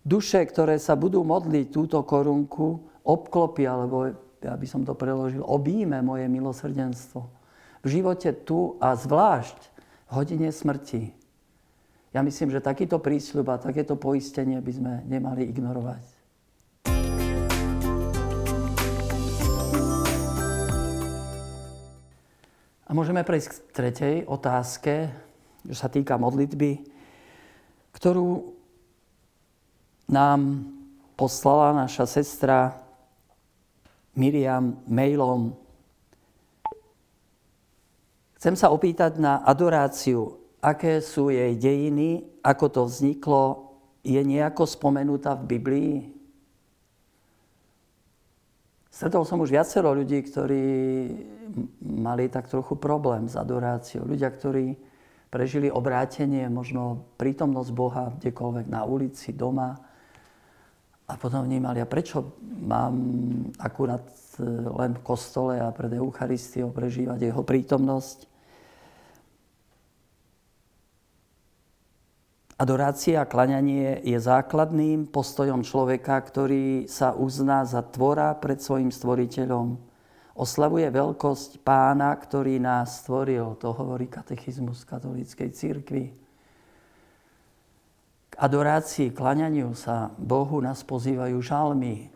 Duše, 0.00 0.40
ktoré 0.48 0.80
sa 0.80 0.96
budú 0.96 1.20
modliť 1.20 1.68
túto 1.68 2.00
korunku, 2.08 2.80
obklopí, 3.04 3.68
alebo 3.68 4.08
ja 4.40 4.56
by 4.56 4.64
som 4.64 4.80
to 4.80 4.96
preložil, 4.96 5.44
obíme 5.44 6.00
moje 6.00 6.24
milosrdenstvo. 6.24 7.28
V 7.84 7.86
živote 8.00 8.32
tu 8.32 8.80
a 8.80 8.96
zvlášť 8.96 9.60
v 10.08 10.10
hodine 10.16 10.48
smrti. 10.48 11.12
Ja 12.16 12.24
myslím, 12.24 12.48
že 12.48 12.64
takýto 12.64 12.96
prísľub 12.96 13.52
a 13.52 13.60
takéto 13.60 13.92
poistenie 14.00 14.56
by 14.64 14.72
sme 14.72 14.92
nemali 15.04 15.44
ignorovať. 15.52 16.04
A 22.88 22.90
môžeme 22.90 23.20
prejsť 23.20 23.48
k 23.52 23.56
tretej 23.70 24.14
otázke, 24.24 25.12
čo 25.68 25.76
sa 25.76 25.92
týka 25.92 26.16
modlitby, 26.16 26.88
ktorú 27.92 28.59
nám 30.10 30.66
poslala 31.14 31.86
naša 31.86 32.04
sestra 32.10 32.74
Miriam 34.18 34.82
mailom. 34.90 35.54
Chcem 38.34 38.58
sa 38.58 38.74
opýtať 38.74 39.22
na 39.22 39.38
adoráciu, 39.46 40.42
aké 40.58 40.98
sú 40.98 41.30
jej 41.30 41.54
dejiny, 41.54 42.26
ako 42.42 42.66
to 42.68 42.82
vzniklo, 42.90 43.44
je 44.02 44.18
nejako 44.18 44.66
spomenutá 44.66 45.36
v 45.36 45.44
Biblii? 45.56 45.94
Stretol 48.90 49.22
som 49.22 49.38
už 49.38 49.54
viacero 49.54 49.92
ľudí, 49.94 50.24
ktorí 50.24 50.64
mali 51.84 52.32
tak 52.32 52.48
trochu 52.50 52.74
problém 52.80 53.28
s 53.30 53.36
adoráciou. 53.38 54.08
Ľudia, 54.08 54.28
ktorí 54.32 54.74
prežili 55.30 55.70
obrátenie, 55.70 56.48
možno 56.50 57.06
prítomnosť 57.20 57.70
Boha 57.70 58.10
kdekoľvek 58.18 58.66
na 58.66 58.82
ulici, 58.82 59.30
doma. 59.30 59.89
A 61.10 61.18
potom 61.18 61.42
vnímali, 61.42 61.82
a 61.82 61.90
prečo 61.90 62.38
mám 62.62 62.94
akurát 63.58 64.06
e, 64.38 64.46
len 64.46 64.94
v 64.94 65.02
kostole 65.02 65.58
a 65.58 65.74
pred 65.74 65.90
Eucharistiou 65.98 66.70
prežívať 66.70 67.26
jeho 67.26 67.42
prítomnosť. 67.42 68.30
Adorácia 72.60 73.24
a 73.24 73.26
klaňanie 73.26 74.04
je 74.06 74.20
základným 74.20 75.10
postojom 75.10 75.66
človeka, 75.66 76.14
ktorý 76.22 76.86
sa 76.86 77.16
uzná 77.16 77.66
za 77.66 77.82
tvora 77.82 78.36
pred 78.38 78.62
svojim 78.62 78.94
stvoriteľom 78.94 79.90
oslavuje 80.40 80.88
veľkosť 80.88 81.60
pána, 81.60 82.16
ktorý 82.16 82.56
nás 82.56 83.04
stvoril. 83.04 83.60
To 83.60 83.76
hovorí 83.76 84.08
katechizmus 84.08 84.88
katolíckej 84.88 85.52
církvy. 85.52 86.29
Adorácii, 88.40 89.12
klaňaniu 89.12 89.76
sa 89.76 90.08
Bohu 90.16 90.64
nás 90.64 90.80
pozývajú 90.80 91.44
žalmy. 91.44 92.08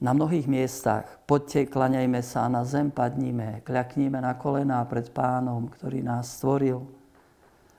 Na 0.00 0.16
mnohých 0.16 0.48
miestach 0.48 1.04
poďte, 1.28 1.68
klaňajme 1.68 2.24
sa 2.24 2.48
na 2.48 2.64
zem 2.64 2.88
padníme, 2.88 3.60
kľakníme 3.60 4.16
na 4.16 4.32
kolená 4.32 4.80
pred 4.88 5.12
pánom, 5.12 5.68
ktorý 5.68 6.00
nás 6.00 6.40
stvoril. 6.40 6.80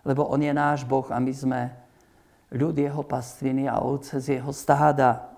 Lebo 0.06 0.30
on 0.30 0.46
je 0.46 0.54
náš 0.54 0.86
Boh 0.86 1.10
a 1.10 1.18
my 1.18 1.34
sme 1.34 1.74
ľud 2.54 2.78
jeho 2.78 3.02
pastviny 3.02 3.66
a 3.66 3.82
ovce 3.82 4.22
z 4.22 4.38
jeho 4.38 4.54
stáda 4.54 5.34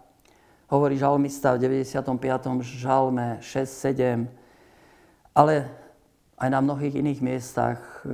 hovorí 0.68 1.00
žalmista 1.00 1.56
v 1.56 1.88
95. 1.88 2.20
žalme 2.68 3.40
6-7, 3.40 4.28
ale 5.32 5.72
aj 6.36 6.50
na 6.52 6.60
mnohých 6.60 7.00
iných 7.00 7.24
miestach 7.24 7.80
e, 8.04 8.12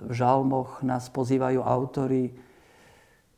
v 0.00 0.12
žalmoch 0.16 0.80
nás 0.80 1.12
pozývajú 1.12 1.60
autory 1.60 2.45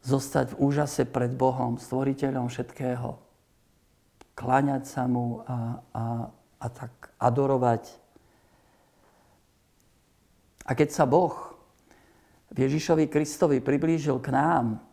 zostať 0.02 0.54
v 0.54 0.60
úžase 0.62 1.02
pred 1.08 1.32
Bohom, 1.34 1.76
stvoriteľom 1.76 2.46
všetkého. 2.48 3.18
Kláňať 4.38 4.84
sa 4.86 5.10
mu 5.10 5.42
a, 5.42 5.82
a, 5.94 6.04
a 6.62 6.66
tak 6.70 7.10
adorovať. 7.18 7.90
A 10.68 10.70
keď 10.76 10.88
sa 10.94 11.04
Boh 11.08 11.34
Ježišovi 12.54 13.10
Kristovi 13.10 13.58
priblížil 13.58 14.22
k 14.22 14.30
nám, 14.32 14.88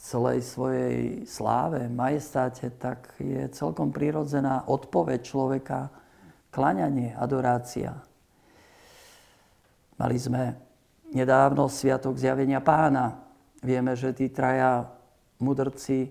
celej 0.00 0.42
svojej 0.42 1.28
sláve, 1.28 1.84
majestáte, 1.86 2.72
tak 2.80 3.14
je 3.20 3.46
celkom 3.52 3.92
prirodzená 3.92 4.64
odpoveď 4.66 5.20
človeka, 5.20 5.92
klaňanie, 6.48 7.12
adorácia. 7.14 8.00
Mali 10.00 10.16
sme 10.16 10.56
nedávno 11.10 11.66
Sviatok 11.66 12.16
zjavenia 12.16 12.62
pána. 12.62 13.22
Vieme, 13.60 13.92
že 13.98 14.14
tí 14.16 14.32
traja 14.32 14.88
mudrci 15.42 16.08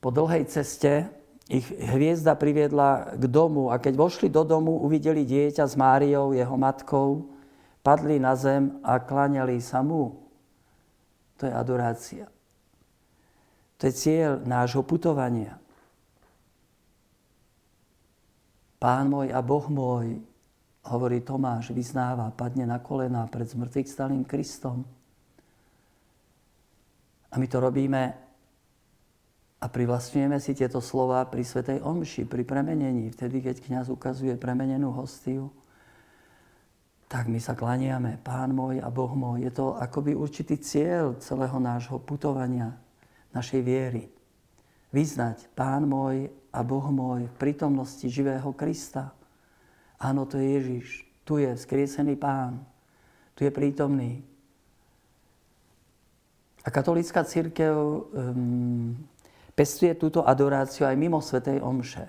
po 0.00 0.08
dlhej 0.14 0.46
ceste 0.48 1.10
ich 1.50 1.66
hviezda 1.66 2.38
priviedla 2.38 3.18
k 3.18 3.24
domu 3.26 3.74
a 3.74 3.82
keď 3.82 3.94
vošli 3.98 4.28
do 4.30 4.46
domu, 4.46 4.78
uvideli 4.86 5.26
dieťa 5.26 5.66
s 5.66 5.74
Máriou, 5.74 6.30
jeho 6.30 6.54
matkou, 6.54 7.26
padli 7.82 8.22
na 8.22 8.38
zem 8.38 8.78
a 8.86 9.02
kláňali 9.02 9.58
sa 9.58 9.82
mu. 9.82 10.14
To 11.42 11.50
je 11.50 11.52
adorácia. 11.52 12.30
To 13.82 13.90
je 13.90 13.92
cieľ 13.96 14.30
nášho 14.46 14.86
putovania. 14.86 15.58
Pán 18.78 19.10
môj 19.10 19.34
a 19.34 19.42
Boh 19.42 19.66
môj, 19.66 20.22
hovorí 20.88 21.20
Tomáš, 21.20 21.76
vyznáva, 21.76 22.32
padne 22.32 22.64
na 22.64 22.80
kolená 22.80 23.28
pred 23.28 23.44
zmrtvých 23.44 23.88
stalým 23.88 24.24
Kristom. 24.24 24.86
A 27.30 27.34
my 27.36 27.46
to 27.46 27.60
robíme 27.60 28.16
a 29.60 29.66
privlastňujeme 29.68 30.40
si 30.40 30.56
tieto 30.56 30.80
slova 30.80 31.28
pri 31.28 31.44
Svetej 31.44 31.84
Omši, 31.84 32.24
pri 32.24 32.48
premenení, 32.48 33.12
vtedy, 33.12 33.44
keď 33.44 33.60
kniaz 33.60 33.86
ukazuje 33.92 34.32
premenenú 34.40 34.88
hostiu, 34.96 35.52
tak 37.10 37.28
my 37.28 37.36
sa 37.42 37.52
klaniame, 37.52 38.22
Pán 38.22 38.54
môj 38.54 38.80
a 38.80 38.88
Boh 38.88 39.10
môj. 39.12 39.44
Je 39.44 39.52
to 39.52 39.74
akoby 39.76 40.14
určitý 40.16 40.56
cieľ 40.62 41.18
celého 41.18 41.58
nášho 41.58 41.98
putovania, 42.00 42.78
našej 43.34 43.60
viery. 43.60 44.08
Vyznať, 44.94 45.52
Pán 45.52 45.90
môj 45.90 46.30
a 46.54 46.62
Boh 46.64 46.86
môj 46.88 47.28
v 47.28 47.34
prítomnosti 47.34 48.06
živého 48.06 48.54
Krista. 48.56 49.12
Áno, 50.00 50.24
to 50.24 50.40
je 50.40 50.46
Ježiš. 50.56 50.88
Tu 51.28 51.44
je 51.44 51.52
vzkriesený 51.52 52.16
Pán. 52.16 52.64
Tu 53.36 53.44
je 53.44 53.52
prítomný. 53.52 54.24
A 56.64 56.68
katolická 56.72 57.24
církev 57.24 57.72
um, 57.72 58.96
pestuje 59.52 59.92
túto 59.96 60.24
adoráciu 60.24 60.88
aj 60.88 60.96
mimo 60.96 61.20
Svetej 61.20 61.60
Omše. 61.60 62.08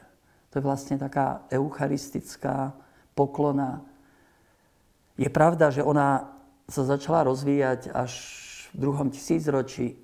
To 0.52 0.60
je 0.60 0.64
vlastne 0.64 1.00
taká 1.00 1.48
eucharistická 1.52 2.76
poklona. 3.16 3.84
Je 5.16 5.28
pravda, 5.32 5.72
že 5.72 5.84
ona 5.84 6.32
sa 6.68 6.84
začala 6.84 7.28
rozvíjať 7.28 7.92
až 7.92 8.12
v 8.72 8.88
druhom 8.88 9.12
tisícročí 9.12 10.00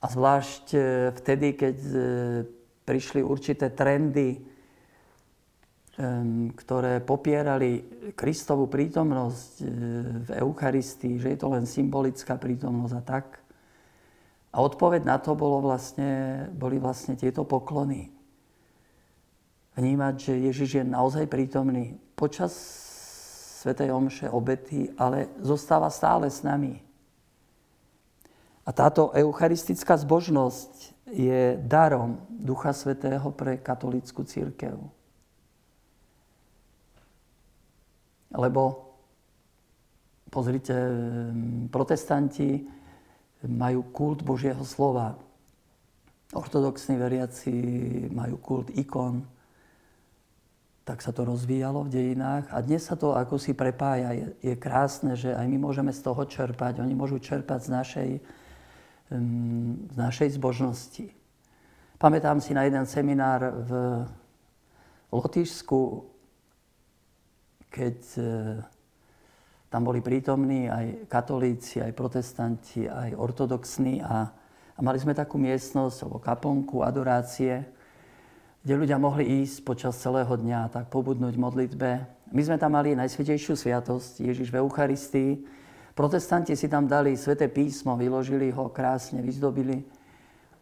a 0.00 0.08
zvlášť 0.08 0.66
e, 0.72 0.80
vtedy, 1.16 1.48
keď 1.56 1.76
e, 1.76 1.96
prišli 2.88 3.20
určité 3.20 3.68
trendy, 3.72 4.40
ktoré 6.56 7.04
popierali 7.04 7.84
Kristovú 8.16 8.64
prítomnosť 8.64 9.50
e, 9.60 9.64
v 10.24 10.30
Eucharistii, 10.40 11.20
že 11.20 11.36
je 11.36 11.38
to 11.38 11.52
len 11.52 11.68
symbolická 11.68 12.40
prítomnosť 12.40 12.94
a 12.96 13.02
tak. 13.04 13.26
A 14.52 14.56
odpoveď 14.64 15.04
na 15.04 15.20
to 15.20 15.36
bolo 15.36 15.60
vlastne, 15.60 16.44
boli 16.56 16.80
vlastne 16.80 17.12
tieto 17.12 17.44
poklony. 17.44 18.08
Vnímať, 19.76 20.14
že 20.16 20.44
Ježiš 20.52 20.70
je 20.80 20.84
naozaj 20.84 21.28
prítomný 21.28 21.96
počas 22.16 22.52
Svetej 23.60 23.92
Omše 23.92 24.26
obety, 24.32 24.92
ale 24.96 25.28
zostáva 25.44 25.92
stále 25.92 26.28
s 26.28 26.40
nami. 26.40 26.80
A 28.64 28.70
táto 28.72 29.12
eucharistická 29.12 29.96
zbožnosť 30.00 30.92
je 31.12 31.60
darom 31.68 32.20
Ducha 32.28 32.72
Svetého 32.72 33.28
pre 33.32 33.60
katolickú 33.60 34.24
církev. 34.24 35.01
Lebo, 38.32 38.92
pozrite, 40.32 40.74
protestanti 41.68 42.64
majú 43.44 43.84
kult 43.92 44.24
Božieho 44.24 44.64
slova. 44.64 45.16
Ortodoxní 46.32 46.96
veriaci 46.96 47.52
majú 48.08 48.40
kult 48.40 48.68
ikon. 48.72 49.24
Tak 50.82 50.98
sa 50.98 51.14
to 51.14 51.28
rozvíjalo 51.28 51.86
v 51.86 51.92
dejinách 51.94 52.50
a 52.50 52.58
dnes 52.58 52.82
sa 52.82 52.98
to 52.98 53.14
ako 53.14 53.38
si 53.38 53.54
prepája. 53.54 54.16
Je, 54.16 54.26
je 54.42 54.54
krásne, 54.58 55.14
že 55.14 55.30
aj 55.30 55.46
my 55.46 55.70
môžeme 55.70 55.94
z 55.94 56.02
toho 56.02 56.26
čerpať. 56.26 56.82
Oni 56.82 56.96
môžu 56.96 57.22
čerpať 57.22 57.68
z 57.68 57.70
našej 57.70 58.10
z 59.12 59.96
našej 59.96 60.40
zbožnosti. 60.40 61.12
Pamätám 62.00 62.40
si 62.40 62.56
na 62.56 62.64
jeden 62.64 62.88
seminár 62.88 63.52
v 63.68 63.70
Lotyšsku, 65.12 66.08
keď 67.72 67.96
e, 68.20 68.22
tam 69.72 69.88
boli 69.88 70.04
prítomní 70.04 70.68
aj 70.68 71.08
katolíci, 71.08 71.80
aj 71.80 71.96
protestanti, 71.96 72.84
aj 72.84 73.16
ortodoxní 73.16 74.04
a, 74.04 74.28
a 74.76 74.80
mali 74.84 75.00
sme 75.00 75.16
takú 75.16 75.40
miestnosť 75.40 76.04
alebo 76.04 76.20
kaponku 76.20 76.84
adorácie, 76.84 77.64
kde 78.60 78.74
ľudia 78.76 79.00
mohli 79.00 79.40
ísť 79.40 79.64
počas 79.64 79.96
celého 79.96 80.36
dňa 80.36 80.68
tak 80.68 80.92
pobudnúť 80.92 81.34
modlitbe. 81.40 81.90
My 82.36 82.42
sme 82.44 82.60
tam 82.60 82.76
mali 82.76 82.92
Najsvetejšiu 82.92 83.56
sviatosť, 83.56 84.20
Ježiš 84.20 84.52
v 84.52 84.60
Eucharistii, 84.60 85.30
Protestanti 85.92 86.56
si 86.56 86.72
tam 86.72 86.88
dali 86.88 87.16
sveté 87.20 87.52
písmo, 87.52 88.00
vyložili 88.00 88.48
ho 88.48 88.72
krásne, 88.72 89.20
vyzdobili. 89.20 89.84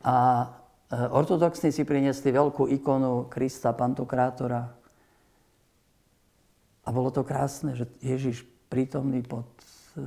A 0.03 0.43
e, 0.91 0.97
ortodoxní 1.07 1.71
si 1.71 1.87
priniesli 1.87 2.35
veľkú 2.35 2.67
ikonu 2.67 3.31
Krista 3.31 3.71
Pantokrátora. 3.71 4.67
A 6.91 6.95
bolo 6.95 7.15
to 7.15 7.23
krásne, 7.23 7.79
že 7.79 7.87
Ježiš 8.03 8.43
prítomný 8.67 9.23
pod 9.23 9.47
e, 9.95 10.03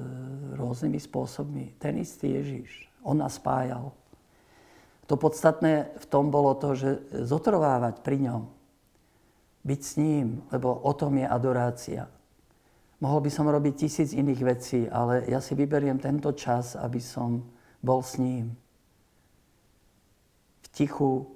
rôznymi 0.60 1.00
spôsobmi. 1.00 1.80
Ten 1.80 1.96
istý 2.04 2.36
Ježiš. 2.36 2.92
On 3.08 3.16
nás 3.16 3.40
spájal. 3.40 3.96
To 5.08 5.16
podstatné 5.16 5.96
v 5.96 6.06
tom 6.12 6.28
bolo 6.28 6.52
to, 6.60 6.76
že 6.76 7.00
zotrvávať 7.24 8.04
pri 8.04 8.20
ňom. 8.28 8.52
Byť 9.64 9.80
s 9.80 9.94
ním, 9.96 10.44
lebo 10.52 10.76
o 10.76 10.92
tom 10.92 11.16
je 11.16 11.24
adorácia. 11.24 12.12
Mohol 13.00 13.28
by 13.28 13.32
som 13.32 13.48
robiť 13.48 13.74
tisíc 13.88 14.12
iných 14.12 14.42
vecí, 14.44 14.88
ale 14.92 15.24
ja 15.32 15.40
si 15.40 15.56
vyberiem 15.56 16.04
tento 16.04 16.36
čas, 16.36 16.76
aby 16.76 17.00
som 17.00 17.48
bol 17.80 18.04
s 18.04 18.20
ním. 18.20 18.56
V 20.64 20.68
tichu, 20.72 21.32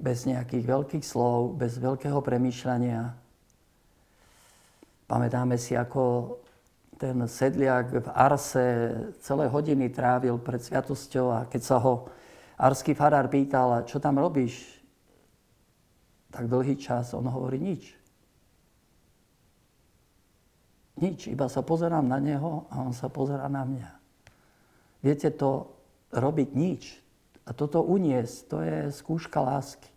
bez 0.00 0.24
nejakých 0.24 0.64
veľkých 0.64 1.04
slov, 1.04 1.56
bez 1.60 1.76
veľkého 1.76 2.20
premýšľania. 2.20 3.27
Pamätáme 5.08 5.56
si, 5.56 5.72
ako 5.72 6.36
ten 7.00 7.16
sedliak 7.24 8.04
v 8.04 8.08
Arse 8.12 8.66
celé 9.24 9.48
hodiny 9.48 9.88
trávil 9.88 10.36
pred 10.36 10.60
sviatosťou 10.60 11.26
a 11.32 11.38
keď 11.48 11.62
sa 11.64 11.80
ho 11.80 12.12
arský 12.60 12.92
farár 12.92 13.32
pýtal, 13.32 13.88
čo 13.88 13.96
tam 14.02 14.20
robíš, 14.20 14.78
tak 16.28 16.44
dlhý 16.50 16.76
čas 16.76 17.16
on 17.16 17.24
hovorí 17.24 17.56
nič. 17.56 17.96
Nič, 20.98 21.30
iba 21.30 21.46
sa 21.46 21.62
pozerám 21.62 22.04
na 22.04 22.18
neho 22.18 22.66
a 22.68 22.82
on 22.82 22.92
sa 22.92 23.06
pozerá 23.08 23.46
na 23.48 23.62
mňa. 23.62 23.90
Viete, 25.00 25.30
to 25.30 25.72
robiť 26.10 26.48
nič 26.52 26.98
a 27.46 27.54
toto 27.54 27.80
uniesť, 27.86 28.36
to 28.50 28.56
je 28.60 28.78
skúška 28.92 29.40
lásky. 29.40 29.88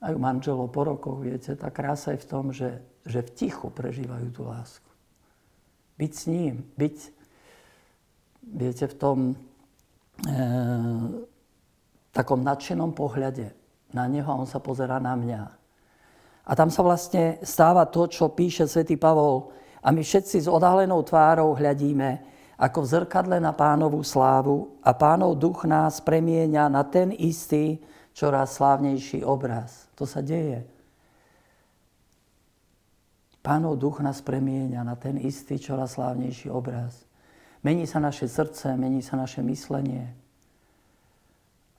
Aj 0.00 0.12
u 0.16 0.20
manželov 0.20 0.72
po 0.72 0.88
rokoch, 0.88 1.20
viete, 1.20 1.52
tá 1.52 1.68
krása 1.68 2.16
je 2.16 2.24
v 2.24 2.28
tom, 2.28 2.44
že, 2.56 2.80
že 3.04 3.20
v 3.20 3.30
tichu 3.36 3.68
prežívajú 3.68 4.28
tú 4.32 4.48
lásku. 4.48 4.88
Byť 6.00 6.12
s 6.16 6.24
ním, 6.32 6.64
byť, 6.80 6.96
viete, 8.56 8.84
v 8.88 8.96
tom 8.96 9.18
e, 9.28 9.34
takom 12.16 12.40
nadšenom 12.40 12.96
pohľade 12.96 13.52
na 13.92 14.08
neho 14.08 14.24
a 14.24 14.40
on 14.40 14.48
sa 14.48 14.56
pozera 14.56 14.96
na 14.96 15.12
mňa. 15.12 15.42
A 16.48 16.52
tam 16.56 16.72
sa 16.72 16.80
vlastne 16.80 17.36
stáva 17.44 17.84
to, 17.84 18.08
čo 18.08 18.32
píše 18.32 18.64
svätý 18.64 18.96
Pavol. 18.96 19.52
A 19.84 19.92
my 19.92 20.00
všetci 20.00 20.44
s 20.44 20.48
odhalenou 20.48 21.04
tvárou 21.04 21.52
hľadíme 21.52 22.30
ako 22.60 22.84
v 22.84 22.90
zrkadle 22.92 23.36
na 23.40 23.56
pánovú 23.56 24.04
slávu 24.04 24.76
a 24.84 24.92
pánov 24.92 25.40
duch 25.40 25.64
nás 25.64 26.04
premieňa 26.04 26.68
na 26.68 26.84
ten 26.84 27.08
istý, 27.16 27.80
čoraz 28.12 28.56
slávnejší 28.56 29.24
obraz. 29.24 29.88
To 29.94 30.06
sa 30.06 30.20
deje. 30.20 30.66
Pánov 33.40 33.80
duch 33.80 34.04
nás 34.04 34.20
premieňa 34.20 34.84
na 34.84 34.96
ten 35.00 35.16
istý, 35.16 35.56
čoraz 35.56 35.96
slávnejší 35.96 36.52
obraz. 36.52 37.08
Mení 37.64 37.88
sa 37.88 38.00
naše 38.00 38.28
srdce, 38.28 38.76
mení 38.76 39.00
sa 39.00 39.16
naše 39.16 39.40
myslenie 39.44 40.12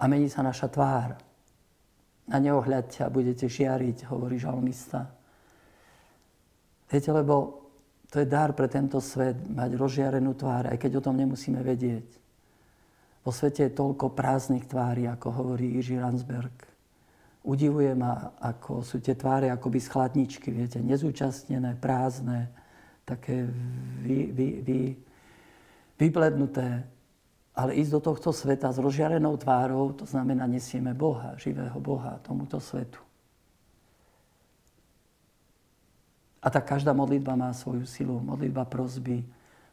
a 0.01 0.03
mení 0.09 0.29
sa 0.29 0.41
naša 0.41 0.69
tvár. 0.69 1.17
Na 2.29 2.37
neho 2.37 2.61
hľadte 2.61 3.05
a 3.05 3.13
budete 3.13 3.49
žiariť, 3.49 4.09
hovorí 4.09 4.37
žalmista. 4.41 5.09
Viete, 6.89 7.09
lebo 7.13 7.65
to 8.09 8.19
je 8.19 8.27
dar 8.27 8.53
pre 8.53 8.67
tento 8.67 8.99
svet, 9.01 9.37
mať 9.47 9.77
rozžiarenú 9.77 10.33
tvár, 10.33 10.69
aj 10.69 10.77
keď 10.77 11.01
o 11.01 11.05
tom 11.05 11.17
nemusíme 11.17 11.61
vedieť. 11.61 12.20
Vo 13.21 13.29
svete 13.29 13.69
je 13.69 13.77
toľko 13.77 14.17
prázdnych 14.17 14.65
tvári, 14.65 15.05
ako 15.05 15.27
hovorí 15.29 15.77
Jiří 15.77 16.01
Ransberg. 16.01 16.53
Udivuje 17.41 17.93
ma, 17.93 18.33
ako 18.37 18.81
sú 18.85 19.01
tie 19.01 19.13
tváre 19.17 19.49
akoby 19.49 19.81
z 19.81 19.87
chladničky, 19.89 20.49
viete, 20.53 20.77
nezúčastnené, 20.81 21.77
prázdne, 21.77 22.49
také 23.05 23.45
vy, 24.01 24.29
vy, 24.29 24.47
vy, 24.61 24.79
vyblednuté. 25.97 26.85
Ale 27.51 27.77
ísť 27.77 27.91
do 27.97 28.01
tohto 28.01 28.29
sveta 28.33 28.71
s 28.73 28.79
rozžiarenou 28.81 29.37
tvárou, 29.37 29.93
to 29.93 30.05
znamená, 30.05 30.47
nesieme 30.47 30.93
Boha, 30.93 31.37
živého 31.37 31.77
Boha 31.77 32.17
tomuto 32.25 32.57
svetu. 32.57 33.01
A 36.41 36.49
tak 36.49 36.65
každá 36.65 36.89
modlitba 36.93 37.37
má 37.37 37.53
svoju 37.53 37.85
silu. 37.85 38.17
Modlitba 38.17 38.65
prozby, 38.65 39.21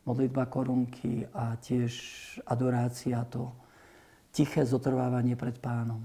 modlitba 0.08 0.48
korunky 0.48 1.28
a 1.36 1.60
tiež 1.60 1.92
adorácia, 2.48 3.20
to 3.28 3.52
tiché 4.32 4.64
zotrvávanie 4.64 5.36
pred 5.36 5.60
pánom. 5.60 6.00